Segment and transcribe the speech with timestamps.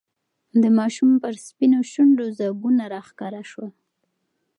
[0.61, 3.71] د ماشوم پر سپینو شونډو ځگونه راښکاره شول.